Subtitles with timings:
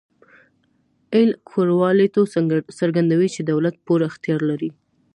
[1.15, 2.23] اېل کورالیټو
[2.79, 4.71] څرګندوي چې دولت پوره اختیار لري.